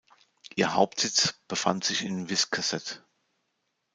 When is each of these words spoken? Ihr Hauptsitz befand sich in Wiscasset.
Ihr 0.55 0.73
Hauptsitz 0.73 1.35
befand 1.47 1.83
sich 1.83 2.03
in 2.03 2.27
Wiscasset. 2.27 3.03